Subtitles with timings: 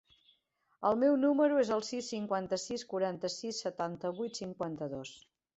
[0.89, 5.17] El meu número es el sis, cinquanta-sis, quaranta-sis, setanta-vuit, cinquanta-dos.